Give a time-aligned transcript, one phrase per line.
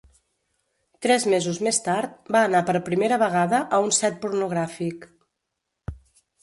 [1.05, 5.09] Tres mesos més tard, va anar per primera vegada a un set pornogràfic.